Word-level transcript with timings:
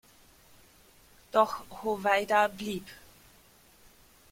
Doch 1.31 1.63
Hoveyda 1.83 2.47
blieb. 2.47 2.87